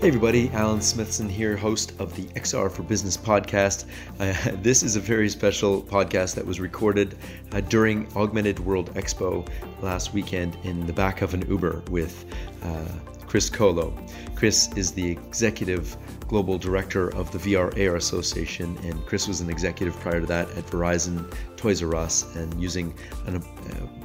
Hey 0.00 0.08
everybody, 0.08 0.48
Alan 0.52 0.80
Smithson 0.80 1.28
here, 1.28 1.58
host 1.58 1.92
of 1.98 2.16
the 2.16 2.22
XR 2.38 2.70
for 2.70 2.82
Business 2.82 3.18
podcast. 3.18 3.84
Uh, 4.18 4.34
this 4.62 4.82
is 4.82 4.96
a 4.96 5.00
very 5.00 5.28
special 5.28 5.82
podcast 5.82 6.34
that 6.36 6.46
was 6.46 6.58
recorded 6.58 7.18
uh, 7.52 7.60
during 7.60 8.06
Augmented 8.16 8.60
World 8.60 8.94
Expo 8.94 9.46
last 9.82 10.14
weekend 10.14 10.56
in 10.64 10.86
the 10.86 10.92
back 10.94 11.20
of 11.20 11.34
an 11.34 11.46
Uber 11.46 11.82
with 11.90 12.24
uh, 12.62 12.86
Kris 13.26 13.50
Kolo. 13.50 13.92
Kris 14.34 14.72
is 14.74 14.92
the 14.92 15.10
executive 15.10 15.98
global 16.30 16.58
director 16.58 17.08
of 17.16 17.28
the 17.32 17.38
VR 17.38 17.76
AR 17.88 17.96
Association, 17.96 18.78
and 18.84 19.04
Kris 19.04 19.26
was 19.26 19.40
an 19.40 19.50
executive 19.50 19.98
prior 19.98 20.20
to 20.20 20.26
that 20.26 20.48
at 20.56 20.64
Verizon, 20.66 21.28
Toys 21.56 21.82
R 21.82 21.96
Us, 21.96 22.36
and 22.36 22.62
using 22.62 22.94
an 23.26 23.42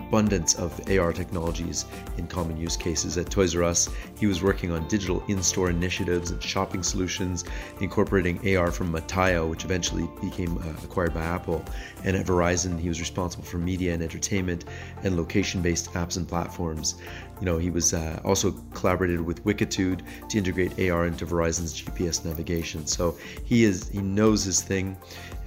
abundance 0.07 0.55
of 0.55 0.71
AR 0.89 1.13
technologies 1.13 1.85
in 2.17 2.25
common 2.25 2.57
use 2.57 2.75
cases. 2.75 3.15
At 3.19 3.29
Toys 3.29 3.55
R 3.55 3.63
Us, 3.63 3.89
he 4.17 4.25
was 4.25 4.41
working 4.41 4.71
on 4.71 4.87
digital 4.87 5.23
in 5.27 5.43
store 5.43 5.69
initiatives 5.69 6.31
and 6.31 6.41
shopping 6.41 6.81
solutions, 6.81 7.43
incorporating 7.79 8.57
AR 8.57 8.71
from 8.71 8.91
Metaio, 8.91 9.47
which 9.47 9.63
eventually 9.63 10.09
became 10.19 10.57
uh, 10.57 10.83
acquired 10.83 11.13
by 11.13 11.21
Apple. 11.21 11.63
And 12.03 12.17
at 12.17 12.25
Verizon, 12.25 12.79
he 12.79 12.87
was 12.87 12.99
responsible 12.99 13.45
for 13.45 13.59
media 13.59 13.93
and 13.93 14.01
entertainment 14.01 14.65
and 15.03 15.15
location 15.15 15.61
based 15.61 15.91
apps 15.93 16.17
and 16.17 16.27
platforms. 16.27 16.95
You 17.39 17.45
know, 17.45 17.57
he 17.57 17.69
was 17.69 17.93
uh, 17.93 18.19
also 18.23 18.51
collaborated 18.73 19.19
with 19.19 19.43
Wikitude 19.43 20.01
to 20.29 20.37
integrate 20.37 20.79
AR 20.79 21.05
into 21.05 21.25
Verizon's 21.25 21.81
GPS 21.81 22.14
navigation. 22.23 22.85
So 22.87 23.17
he 23.43 23.63
is 23.63 23.89
he 23.89 23.99
knows 24.01 24.43
his 24.43 24.61
thing, 24.61 24.95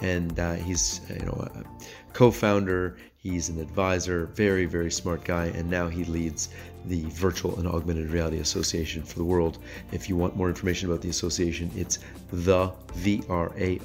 and 0.01 0.39
uh, 0.39 0.55
he's 0.55 1.01
you 1.09 1.25
know 1.25 1.49
a 1.55 1.65
co-founder 2.13 2.97
He's 3.21 3.49
an 3.49 3.61
advisor, 3.61 4.27
very, 4.27 4.65
very 4.65 4.93
smart 4.93 5.25
guy, 5.25 5.47
and 5.47 5.69
now 5.69 5.89
he 5.89 6.05
leads 6.05 6.51
the 6.85 7.03
Virtual 7.07 7.59
and 7.59 7.67
Augmented 7.67 8.11
Reality 8.11 8.39
Association 8.39 9.03
for 9.03 9.19
the 9.19 9.25
world. 9.25 9.59
If 9.91 10.09
you 10.09 10.17
want 10.17 10.37
more 10.37 10.49
information 10.49 10.89
about 10.89 11.03
the 11.03 11.09
association, 11.09 11.69
it's 11.75 11.99
the 12.31 12.71
VRARA.com. 12.95 13.77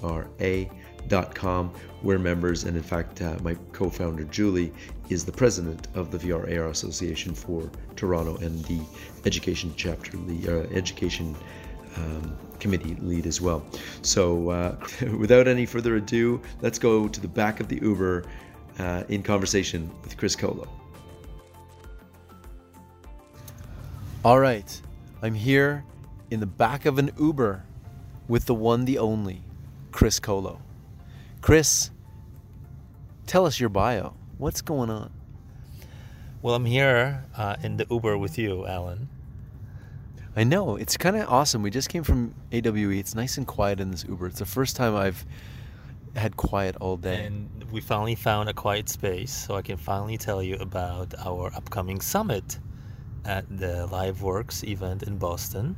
We're 2.04 2.20
members, 2.20 2.64
and 2.66 2.78
in 2.78 2.84
fact, 2.84 3.23
uh, 3.23 3.38
my 3.42 3.56
co 3.72 3.89
founder 3.89 4.23
Julie 4.26 4.72
is 5.09 5.26
the 5.26 5.31
president 5.31 5.88
of 5.95 6.11
the 6.11 6.20
VRAR 6.20 6.70
Association 6.70 7.34
for 7.34 7.72
Toronto 7.95 8.38
and 8.38 8.64
the 8.66 8.81
education 9.26 9.73
chapter, 9.76 10.16
the 10.16 10.48
uh, 10.48 10.67
education 10.76 11.36
um, 11.97 12.38
committee 12.59 12.95
lead 13.02 13.25
as 13.25 13.41
well. 13.41 13.66
So, 14.02 14.49
uh, 14.49 14.75
without 15.17 15.47
any 15.47 15.66
further 15.66 15.95
ado, 15.95 16.41
let's 16.61 16.80
go 16.80 17.08
to 17.08 17.19
the 17.19 17.27
back 17.27 17.59
of 17.59 17.67
the 17.67 17.80
Uber 17.81 18.25
uh, 18.80 19.03
in 19.09 19.23
conversation 19.23 19.91
with 20.03 20.17
Kris 20.17 20.36
Kolo. 20.36 20.67
All 24.25 24.39
right, 24.39 24.81
I'm 25.21 25.33
here 25.33 25.83
in 26.31 26.39
the 26.39 26.45
back 26.45 26.86
of 26.86 26.97
an 26.97 27.11
Uber 27.19 27.64
with 28.27 28.45
the 28.45 28.55
one, 28.55 28.86
the 28.86 28.97
only, 28.97 29.41
Kris 29.91 30.19
Kolo. 30.19 30.61
Kris, 31.41 31.91
tell 33.27 33.45
us 33.45 33.59
your 33.59 33.69
bio. 33.69 34.14
What's 34.38 34.61
going 34.61 34.89
on? 34.89 35.11
Well, 36.41 36.55
I'm 36.55 36.66
here 36.66 37.25
uh, 37.38 37.58
in 37.61 37.77
the 37.77 37.86
Uber 37.89 38.17
with 38.17 38.38
you, 38.38 38.66
Alan. 38.66 39.09
I 40.36 40.44
know 40.44 40.78
it's 40.78 40.98
kind 40.98 41.16
of 41.16 41.30
awesome. 41.30 41.62
We 41.62 41.70
just 41.70 41.89
came 41.89 42.03
from 42.03 42.34
AWE. 42.52 42.98
It's 42.98 43.14
nice 43.14 43.38
and 43.38 43.45
quiet 43.45 43.80
in 43.80 43.92
this 43.92 44.03
Uber. 44.03 44.28
It's 44.28 44.39
the 44.39 44.48
first 44.48 44.76
time 44.76 44.95
I've 44.95 45.23
had 46.16 46.38
quiet 46.38 46.76
all 46.78 46.98
day. 46.98 47.26
And 47.26 47.64
we 47.72 47.81
finally 47.81 48.16
found 48.16 48.50
a 48.50 48.54
quiet 48.54 48.89
space 48.89 49.31
so 49.31 49.56
I 49.56 49.61
can 49.61 49.78
finally 49.78 50.17
tell 50.17 50.42
you 50.42 50.56
about 50.56 51.14
our 51.23 51.54
upcoming 51.56 52.02
summit 52.02 52.58
at 53.26 53.45
the 53.59 53.88
LiveWorks 53.92 54.64
event 54.64 55.04
in 55.04 55.20
Boston. 55.20 55.76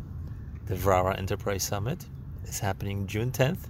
The 0.67 0.75
Vrara 0.75 1.17
Enterprise 1.17 1.63
Summit 1.63 2.05
is 2.45 2.57
happening 2.57 3.07
June 3.07 3.31
10th. 3.31 3.67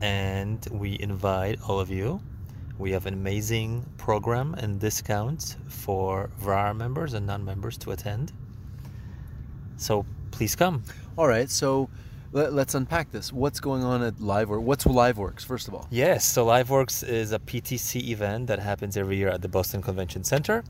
And 0.00 0.66
we 0.72 0.98
invite 0.98 1.60
all 1.68 1.78
of 1.78 1.88
you. 1.88 2.20
We 2.78 2.90
have 2.90 3.06
an 3.06 3.14
amazing 3.14 3.88
program 3.96 4.54
and 4.54 4.80
discounts 4.80 5.56
for 5.68 6.30
Vrara 6.40 6.76
members 6.76 7.14
and 7.14 7.26
non 7.28 7.44
members 7.44 7.78
to 7.78 7.92
attend. 7.92 8.32
So 9.78 10.04
please 10.30 10.54
come. 10.54 10.82
All 11.16 11.26
right. 11.26 11.48
So 11.48 11.88
let, 12.32 12.52
us 12.52 12.74
unpack 12.74 13.10
this. 13.10 13.32
What's 13.32 13.60
going 13.60 13.82
on 13.82 14.02
at 14.02 14.16
LiveWorks? 14.16 14.60
What's 14.60 14.84
LiveWorks, 14.84 15.44
first 15.44 15.66
of 15.68 15.74
all? 15.74 15.86
Yes, 15.90 16.26
so 16.26 16.44
LiveWorks 16.44 17.08
is 17.08 17.32
a 17.32 17.38
PTC 17.38 18.08
event 18.08 18.48
that 18.48 18.58
happens 18.58 18.96
every 18.96 19.16
year 19.16 19.28
at 19.28 19.40
the 19.40 19.48
Boston 19.48 19.80
Convention 19.80 20.24
Center. 20.24 20.62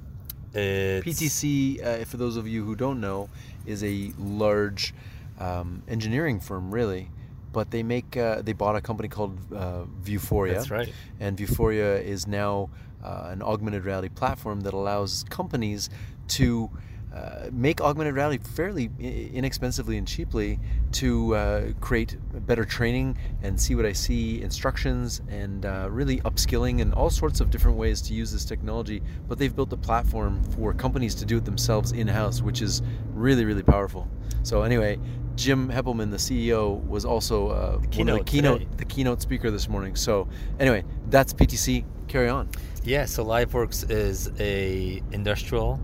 It's 0.54 1.06
PTC, 1.06 1.84
uh, 1.84 2.04
for 2.04 2.16
those 2.16 2.36
of 2.36 2.46
you 2.46 2.64
who 2.64 2.76
don't 2.76 3.00
know, 3.00 3.28
is 3.66 3.82
a 3.82 4.12
large 4.18 4.94
um, 5.40 5.82
engineering 5.88 6.38
firm, 6.40 6.70
really. 6.70 7.10
But 7.52 7.70
they 7.70 7.82
make 7.82 8.16
uh, 8.16 8.42
they 8.42 8.52
bought 8.52 8.76
a 8.76 8.80
company 8.80 9.08
called 9.08 9.38
uh, 9.52 9.84
Vuforia. 10.02 10.54
That's 10.54 10.70
right. 10.70 10.92
And 11.18 11.36
Vuforia 11.36 12.00
is 12.02 12.26
now 12.26 12.68
uh, 13.02 13.28
an 13.30 13.42
augmented 13.42 13.84
reality 13.84 14.10
platform 14.10 14.60
that 14.60 14.74
allows 14.74 15.24
companies 15.30 15.88
to 16.28 16.70
uh, 17.14 17.48
make 17.52 17.80
augmented 17.80 18.14
reality 18.14 18.42
fairly 18.54 18.90
inexpensively 18.98 19.96
and 19.96 20.06
cheaply 20.06 20.60
to 20.92 21.34
uh, 21.34 21.72
create 21.80 22.16
better 22.46 22.64
training 22.64 23.16
and 23.42 23.58
see 23.60 23.74
what 23.74 23.86
I 23.86 23.92
see 23.92 24.42
instructions 24.42 25.22
and 25.28 25.64
uh, 25.64 25.88
really 25.90 26.18
upskilling 26.20 26.80
and 26.80 26.92
all 26.92 27.10
sorts 27.10 27.40
of 27.40 27.50
different 27.50 27.78
ways 27.78 28.00
to 28.02 28.14
use 28.14 28.32
this 28.32 28.44
technology. 28.44 29.02
But 29.26 29.38
they've 29.38 29.54
built 29.54 29.72
a 29.72 29.76
platform 29.76 30.42
for 30.54 30.74
companies 30.74 31.14
to 31.16 31.24
do 31.24 31.38
it 31.38 31.44
themselves 31.44 31.92
in 31.92 32.06
house, 32.06 32.42
which 32.42 32.60
is 32.60 32.82
really, 33.14 33.44
really 33.44 33.62
powerful. 33.62 34.06
So, 34.42 34.62
anyway, 34.62 34.98
Jim 35.34 35.70
Heppelmann, 35.70 36.10
the 36.10 36.16
CEO, 36.16 36.86
was 36.86 37.04
also 37.04 37.48
uh, 37.48 37.78
the 37.78 37.86
keynote, 37.88 38.18
the 38.18 38.24
keynote, 38.24 38.76
the 38.76 38.84
keynote 38.84 39.22
speaker 39.22 39.50
this 39.50 39.68
morning. 39.68 39.96
So, 39.96 40.28
anyway, 40.60 40.84
that's 41.08 41.32
PTC. 41.32 41.84
Carry 42.06 42.28
on. 42.28 42.48
Yeah. 42.84 43.04
So 43.04 43.24
LiveWorks 43.24 43.90
is 43.90 44.30
a 44.40 45.02
industrial 45.12 45.78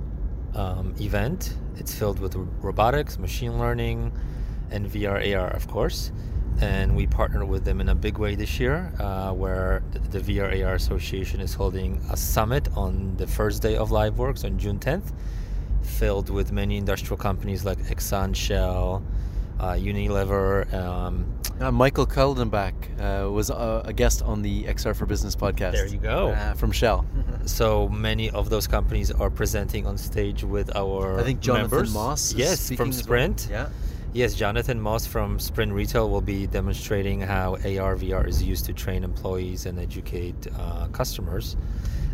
um, 0.54 0.94
event. 1.00 1.54
It's 1.76 1.94
filled 1.94 2.20
with 2.20 2.34
robotics, 2.60 3.18
machine 3.18 3.58
learning, 3.58 4.12
and 4.70 4.86
VR 4.86 5.36
AR, 5.36 5.48
of 5.48 5.68
course. 5.68 6.12
And 6.60 6.94
we 6.94 7.06
partner 7.06 7.44
with 7.44 7.64
them 7.64 7.80
in 7.80 7.88
a 7.88 7.94
big 7.94 8.18
way 8.18 8.36
this 8.36 8.60
year, 8.60 8.92
uh, 9.00 9.32
where 9.32 9.82
the, 10.10 10.20
VR 10.20 10.64
AR 10.64 10.74
Association 10.74 11.40
is 11.40 11.52
holding 11.52 12.00
a 12.10 12.16
summit 12.16 12.68
on 12.76 13.16
the 13.16 13.26
first 13.26 13.60
day 13.60 13.76
of 13.76 13.90
LiveWorks 13.90 14.44
on 14.44 14.58
June 14.58 14.78
10th, 14.78 15.12
filled 15.82 16.30
with 16.30 16.52
many 16.52 16.76
industrial 16.76 17.16
companies 17.16 17.64
like 17.64 17.78
Exxon, 17.78 18.34
Shell, 18.36 19.02
uh, 19.58 19.72
Unilever. 19.72 20.72
Um, 20.72 21.33
uh, 21.60 21.70
Michael 21.70 22.06
Kaldenbach 22.06 22.74
uh, 22.98 23.30
was 23.30 23.50
a, 23.50 23.82
a, 23.84 23.92
guest 23.92 24.22
on 24.22 24.42
the 24.42 24.64
XR 24.64 24.94
for 24.94 25.06
Business 25.06 25.36
podcast. 25.36 25.72
There 25.72 25.86
you 25.86 25.98
go. 25.98 26.28
Uh, 26.28 26.54
from 26.54 26.72
Shell. 26.72 27.06
so 27.46 27.88
many 27.88 28.30
of 28.30 28.50
those 28.50 28.66
companies 28.66 29.10
are 29.10 29.30
presenting 29.30 29.86
on 29.86 29.96
stage 29.96 30.44
with 30.44 30.74
our 30.76 31.20
I 31.20 31.22
think 31.22 31.40
Jonathan 31.40 31.70
members. 31.70 31.94
Moss. 31.94 32.34
yes, 32.34 32.70
from 32.72 32.92
Sprint. 32.92 33.48
Well. 33.50 33.64
Yeah. 33.64 33.68
Yes, 34.14 34.34
Jonathan 34.34 34.80
Moss 34.80 35.06
from 35.06 35.40
Sprint 35.40 35.72
Retail 35.72 36.08
will 36.08 36.20
be 36.20 36.46
demonstrating 36.46 37.20
how 37.20 37.54
AR 37.54 37.96
VR 37.96 38.28
is 38.28 38.40
used 38.40 38.64
to 38.66 38.72
train 38.72 39.02
employees 39.02 39.66
and 39.66 39.76
educate 39.76 40.46
uh, 40.56 40.86
customers 40.92 41.56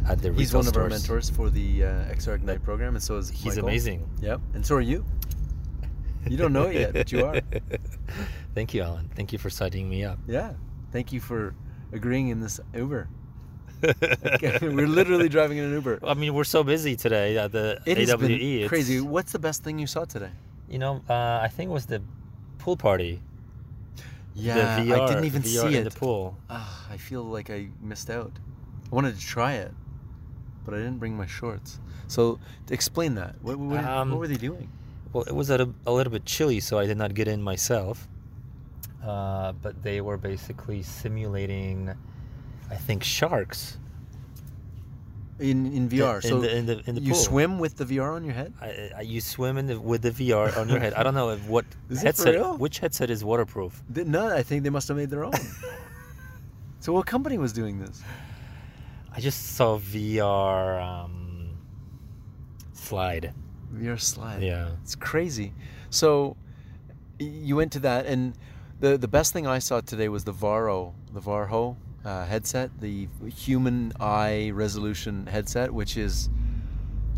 at 0.09 0.23
the 0.23 0.33
He's 0.33 0.55
one 0.55 0.65
stores. 0.65 0.77
of 0.77 0.83
our 0.83 0.89
mentors 0.89 1.29
for 1.29 1.51
the 1.51 1.85
uh, 1.85 2.15
XR 2.15 2.37
Ignite 2.37 2.65
program, 2.65 2.95
and 2.95 3.03
so 3.03 3.19
is 3.19 3.29
He's 3.29 3.57
Michael. 3.57 3.69
amazing. 3.69 4.09
Yep, 4.23 4.41
and 4.55 4.65
so 4.65 4.77
are 4.77 4.81
you. 4.81 5.05
You 6.29 6.37
don't 6.37 6.53
know 6.53 6.65
it 6.65 6.75
yet, 6.77 6.93
but 6.93 7.13
you 7.13 7.25
are. 7.25 7.41
Thank 8.55 8.75
you, 8.75 8.83
Alan. 8.83 9.11
Thank 9.15 9.33
you 9.33 9.39
for 9.39 9.51
signing 9.51 9.89
me 9.89 10.05
up. 10.05 10.19
Yeah. 10.27 10.53
Thank 10.93 11.13
you 11.13 11.21
for 11.21 11.55
agreeing 11.93 12.29
in 12.29 12.41
this 12.41 12.61
Uber. 12.75 13.09
we're 13.83 14.87
literally 14.87 15.29
driving 15.29 15.59
in 15.59 15.65
an 15.65 15.73
Uber. 15.73 16.01
I 16.03 16.15
mean, 16.15 16.35
we're 16.35 16.45
so 16.45 16.63
busy 16.63 16.97
today 16.97 17.39
at 17.39 17.53
the 17.53 17.81
it 17.87 18.11
AWE. 18.11 18.69
crazy. 18.69 19.01
What's 19.01 19.33
the 19.33 19.39
best 19.39 19.65
thing 19.65 19.79
you 19.79 19.87
saw 19.87 20.05
today? 20.05 20.31
You 20.69 20.79
know, 20.79 21.03
uh, 21.09 21.41
I 21.43 21.49
think 21.49 21.71
it 21.71 21.73
was 21.73 21.87
the 21.87 22.03
pool 22.59 22.77
party. 22.77 23.23
Yeah, 24.35 24.79
VR, 24.81 25.01
I 25.01 25.09
didn't 25.09 25.25
even 25.25 25.43
VR 25.43 25.71
see 25.71 25.77
it. 25.77 25.85
the 25.85 25.91
pool. 25.91 26.37
Ah, 26.49 26.87
I 26.91 26.97
feel 26.97 27.25
like 27.25 27.51
I 27.51 27.69
missed 27.81 28.11
out. 28.11 28.33
I 28.91 28.95
wanted 28.95 29.19
to 29.19 29.27
try 29.27 29.55
it, 29.55 29.73
but 30.65 30.75
I 30.75 30.79
didn't 30.79 30.99
bring 30.99 31.17
my 31.17 31.27
shorts. 31.27 31.81
So 32.07 32.39
explain 32.71 33.15
that. 33.17 33.37
What, 33.43 33.59
what, 33.59 33.85
um, 33.85 34.11
what 34.11 34.19
were 34.21 34.29
they 34.29 34.37
doing? 34.37 34.71
Well, 35.13 35.25
it 35.25 35.35
was 35.35 35.51
a, 35.51 35.69
a, 35.87 35.93
little 35.93 36.13
bit 36.13 36.25
chilly, 36.25 36.61
so 36.61 36.79
I 36.79 36.87
did 36.87 36.97
not 36.97 37.15
get 37.15 37.27
in 37.27 37.43
myself. 37.43 38.07
Uh, 39.05 39.53
but 39.53 39.83
they 39.83 40.01
were 40.01 40.17
basically 40.17 40.83
simulating, 40.83 41.91
I 42.71 42.75
think, 42.77 43.03
sharks. 43.03 43.79
In, 45.41 45.73
in 45.73 45.89
VR, 45.89 46.17
in, 46.17 46.31
so 46.31 46.37
in 46.37 46.43
the, 46.43 46.57
in 46.57 46.67
the, 46.67 46.83
in 46.87 46.95
the 46.97 47.01
you 47.01 47.13
pool. 47.13 47.23
swim 47.23 47.59
with 47.59 47.77
the 47.77 47.87
VR 47.87 48.15
on 48.15 48.25
your 48.25 48.35
head. 48.35 48.53
I, 48.61 48.91
I, 48.99 49.01
you 49.01 49.23
swim 49.23 49.57
in 49.57 49.67
the, 49.67 49.81
with 49.81 50.03
the 50.03 50.11
VR 50.11 50.55
on 50.59 50.69
your 50.69 50.79
head. 50.79 50.93
I 50.93 51.03
don't 51.03 51.15
know 51.15 51.31
if 51.31 51.49
what 51.49 51.65
headset. 52.03 52.59
Which 52.59 52.79
headset 52.79 53.09
is 53.09 53.25
waterproof? 53.25 53.83
No, 53.89 54.29
I 54.29 54.43
think 54.43 54.65
they 54.65 54.71
must 54.71 54.87
have 54.89 54.99
made 54.99 55.09
their 55.09 55.25
own. 55.25 55.33
so, 56.81 56.93
what 56.93 57.07
company 57.07 57.39
was 57.39 57.55
doing 57.55 57.79
this? 57.79 58.03
I 59.13 59.21
just 59.21 59.57
saw 59.57 59.79
VR 59.79 60.83
um, 60.83 61.57
slide. 62.75 63.33
VR 63.75 64.01
slide. 64.01 64.43
Yeah. 64.43 64.71
It's 64.83 64.95
crazy. 64.95 65.53
So 65.91 66.37
you 67.19 67.57
went 67.57 67.73
to 67.73 67.81
that, 67.81 68.07
and 68.07 68.35
the 68.81 68.97
the 68.97 69.09
best 69.09 69.33
thing 69.33 69.47
I 69.47 69.59
saw 69.59 69.81
today 69.81 70.09
was 70.09 70.25
the 70.25 70.33
Varjo, 70.33 70.93
the 71.13 71.21
Varjo 71.21 71.77
uh, 72.05 72.25
headset, 72.27 72.71
the 72.81 73.09
human 73.35 73.93
eye 74.01 74.51
resolution 74.55 75.27
headset, 75.27 75.73
which 75.73 75.97
is 75.97 76.31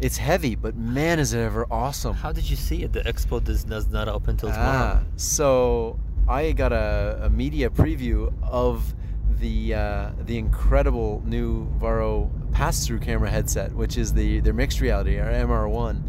it's 0.00 0.16
heavy, 0.16 0.56
but 0.56 0.74
man, 0.76 1.20
is 1.20 1.32
it 1.32 1.38
ever 1.38 1.66
awesome! 1.70 2.14
How 2.14 2.32
did 2.32 2.50
you 2.50 2.56
see 2.56 2.82
it? 2.82 2.92
The 2.92 3.02
expo 3.02 3.42
does, 3.42 3.64
does 3.64 3.88
not 3.88 4.08
open 4.08 4.36
till 4.36 4.50
tomorrow. 4.50 5.00
Ah, 5.00 5.02
so 5.16 5.98
I 6.28 6.52
got 6.52 6.72
a, 6.72 7.20
a 7.22 7.30
media 7.30 7.70
preview 7.70 8.32
of 8.42 8.94
the 9.38 9.74
uh, 9.74 10.10
the 10.24 10.38
incredible 10.38 11.22
new 11.24 11.68
Varjo 11.78 12.30
pass-through 12.52 12.98
camera 12.98 13.30
headset, 13.30 13.72
which 13.72 13.96
is 13.96 14.12
the 14.12 14.40
their 14.40 14.52
mixed 14.52 14.80
reality 14.80 15.18
or 15.18 15.26
MR1, 15.26 16.02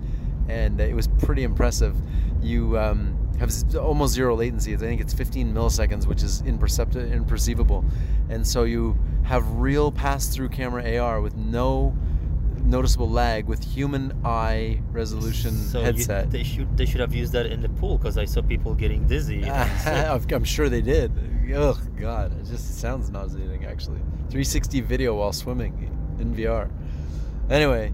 and 0.49 0.79
it 0.79 0.95
was 0.95 1.07
pretty 1.07 1.43
impressive. 1.43 1.95
You 2.41 2.77
um, 2.77 3.17
have 3.39 3.51
almost 3.75 4.13
zero 4.13 4.35
latency. 4.35 4.73
I 4.73 4.77
think 4.77 5.01
it's 5.01 5.13
15 5.13 5.53
milliseconds, 5.53 6.05
which 6.07 6.23
is 6.23 6.41
imperceptible, 6.41 7.05
imperceivable, 7.05 7.85
and 8.29 8.45
so 8.45 8.63
you 8.63 8.97
have 9.23 9.49
real 9.53 9.91
pass-through 9.91 10.49
camera 10.49 10.97
AR 10.99 11.21
with 11.21 11.35
no 11.35 11.95
noticeable 12.65 13.09
lag 13.09 13.45
with 13.45 13.61
human 13.63 14.13
eye 14.23 14.81
resolution 14.91 15.51
So 15.51 15.79
you- 15.79 15.85
headset. 15.85 16.31
they 16.31 16.43
should 16.43 16.77
they 16.77 16.85
should 16.85 17.01
have 17.01 17.13
used 17.13 17.33
that 17.33 17.45
in 17.47 17.61
the 17.61 17.67
pool 17.67 17.97
because 17.97 18.17
I 18.17 18.23
saw 18.25 18.41
people 18.41 18.73
getting 18.73 19.05
dizzy. 19.07 19.43
I'm 19.49 20.43
sure 20.45 20.69
they 20.69 20.81
did. 20.81 21.11
Oh 21.55 21.77
God, 21.99 22.31
it 22.39 22.45
just 22.45 22.79
sounds 22.79 23.09
nauseating. 23.09 23.65
Actually, 23.65 23.99
360 24.29 24.79
video 24.81 25.15
while 25.15 25.33
swimming 25.33 25.89
in 26.19 26.33
VR. 26.33 26.69
Anyway, 27.49 27.91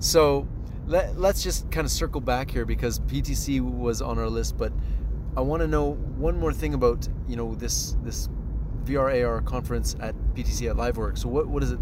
so 0.00 0.46
let, 0.90 1.18
let's 1.18 1.42
just 1.42 1.70
kind 1.70 1.84
of 1.84 1.90
circle 1.90 2.20
back 2.20 2.50
here 2.50 2.64
because 2.64 2.98
PTC 3.00 3.60
was 3.60 4.02
on 4.02 4.18
our 4.18 4.28
list, 4.28 4.58
but 4.58 4.72
I 5.36 5.40
want 5.40 5.62
to 5.62 5.68
know 5.68 5.92
one 6.18 6.38
more 6.38 6.52
thing 6.52 6.74
about 6.74 7.08
you 7.28 7.36
know 7.36 7.54
this 7.54 7.96
this 8.02 8.28
VR 8.84 9.24
AR 9.24 9.40
conference 9.42 9.94
at 10.00 10.14
PTC 10.34 10.68
at 10.68 10.76
LiveWorks. 10.76 11.18
So 11.18 11.28
what 11.28 11.46
what 11.46 11.62
is 11.62 11.72
it? 11.72 11.78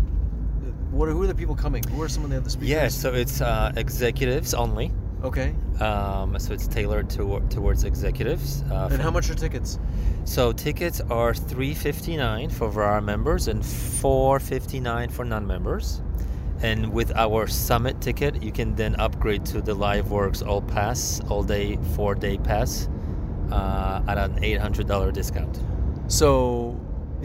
What 0.90 1.08
are, 1.08 1.12
who 1.12 1.22
are 1.22 1.26
the 1.26 1.34
people 1.34 1.56
coming? 1.56 1.82
Who 1.88 2.02
are 2.02 2.08
some 2.08 2.24
of 2.24 2.30
the 2.30 2.36
other 2.36 2.50
speakers? 2.50 2.68
yeah, 2.68 2.88
so 2.88 3.14
it's 3.14 3.40
uh, 3.40 3.72
executives 3.76 4.52
only. 4.54 4.92
Okay. 5.24 5.54
Um, 5.80 6.38
so 6.38 6.52
it's 6.52 6.68
tailored 6.68 7.10
to, 7.10 7.42
towards 7.50 7.82
executives. 7.84 8.62
Uh, 8.70 8.88
And 8.92 9.02
how 9.02 9.10
much 9.10 9.28
are 9.30 9.34
tickets? 9.34 9.78
So 10.24 10.52
tickets 10.52 11.00
are 11.10 11.34
three 11.34 11.74
fifty 11.74 12.16
nine 12.16 12.50
for 12.50 12.82
our 12.82 13.00
members 13.00 13.48
and 13.48 13.64
four 13.64 14.38
fifty 14.38 14.80
nine 14.80 15.08
for 15.08 15.24
non 15.24 15.46
members. 15.46 16.02
And 16.62 16.92
with 16.92 17.12
our 17.16 17.46
summit 17.46 18.00
ticket, 18.00 18.42
you 18.42 18.50
can 18.52 18.74
then 18.74 18.96
upgrade 18.98 19.44
to 19.46 19.60
the 19.60 19.74
LiveWorks 19.76 20.46
All 20.46 20.60
Pass, 20.62 21.20
all 21.28 21.42
day, 21.44 21.78
four 21.94 22.14
day 22.14 22.36
pass, 22.38 22.88
uh, 23.52 24.02
at 24.08 24.18
an 24.18 24.42
eight 24.42 24.60
hundred 24.60 24.88
dollar 24.88 25.12
discount. 25.12 25.60
So 26.08 26.78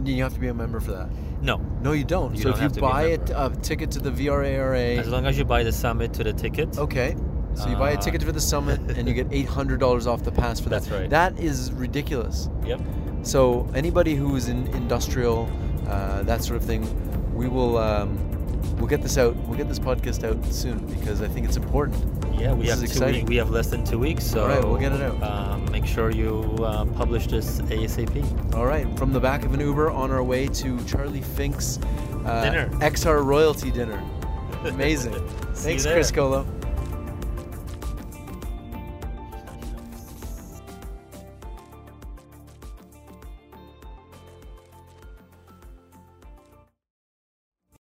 you 0.04 0.22
have 0.24 0.34
to 0.34 0.40
be 0.40 0.48
a 0.50 0.54
member 0.54 0.80
for 0.80 0.92
that. 0.92 1.10
No, 1.42 1.58
No, 1.82 1.92
you 1.92 2.04
don't. 2.06 2.36
You 2.36 2.42
so 2.44 2.52
don't 2.52 2.64
if 2.64 2.76
you 2.76 2.82
buy 2.82 3.04
a, 3.04 3.20
a 3.48 3.50
ticket 3.62 3.92
to 3.92 4.00
the 4.00 4.12
VRARA, 4.12 4.98
as 5.00 5.08
long 5.10 5.26
as 5.26 5.38
you 5.38 5.44
buy 5.46 5.64
the 5.64 5.72
summit 5.72 6.14
to 6.14 6.24
the 6.24 6.34
ticket. 6.34 6.78
okay. 6.78 7.16
So 7.56 7.70
you 7.70 7.76
buy 7.76 7.92
a 7.92 7.98
Uh, 7.98 8.02
ticket 8.02 8.24
for 8.24 8.32
the 8.32 8.42
summit 8.42 8.80
and 8.98 9.08
you 9.08 9.14
get 9.14 9.28
eight 9.32 9.48
hundred 9.48 9.80
dollars 9.80 10.08
off 10.08 10.24
the 10.24 10.32
pass 10.32 10.60
for 10.60 10.70
that. 10.70 10.82
That's 10.84 10.92
right. 10.92 11.10
That 11.10 11.38
is 11.40 11.72
ridiculous. 11.74 12.50
Yep. 12.66 12.82
So 13.24 13.68
anybody 13.76 14.16
who 14.16 14.36
is 14.36 14.48
in 14.48 14.68
industrial, 14.70 15.50
uh, 15.88 16.24
that 16.24 16.44
sort 16.44 16.58
of 16.58 16.66
thing, 16.66 16.82
we 17.36 17.48
will 17.48 17.78
um, 17.78 18.18
we'll 18.78 18.88
get 18.88 19.02
this 19.02 19.18
out. 19.18 19.36
We'll 19.48 19.58
get 19.58 19.68
this 19.68 19.80
podcast 19.80 20.24
out 20.24 20.44
soon 20.54 20.80
because 20.88 21.22
I 21.22 21.28
think 21.28 21.48
it's 21.48 21.58
important. 21.58 21.96
Yeah, 22.40 22.54
we 22.54 22.66
This 22.66 22.98
have 22.98 23.14
two. 23.14 23.25
We 23.25 23.36
have 23.38 23.50
less 23.52 23.68
than 23.68 23.86
two 23.86 24.00
weeks, 24.00 24.25
so 24.25 24.42
All 24.42 24.48
right, 24.48 24.64
we'll 24.64 24.78
get 24.78 24.92
it 24.92 25.02
out. 25.02 25.22
Um, 25.24 25.72
make 25.72 25.86
sure 25.86 26.10
you 26.10 26.42
uh, 26.64 26.86
publish 26.86 27.28
this 27.28 27.62
ASAP. 27.62 28.56
All 28.56 28.66
right, 28.66 28.88
from 28.98 29.14
the 29.14 29.20
back 29.20 29.46
of 29.46 29.54
an 29.54 29.60
Uber 29.60 29.92
on 29.92 30.12
our 30.12 30.24
way 30.24 30.48
to 30.48 30.84
Charlie 30.86 31.22
Fink's 31.22 31.80
uh, 32.25 32.44
Dinner. 32.44 32.70
XR 32.80 33.24
royalty 33.24 33.72
dinner. 33.72 34.02
Amazing. 34.66 35.14
Thanks. 35.54 35.86
Kris 35.86 36.12
Kolo. 36.12 36.46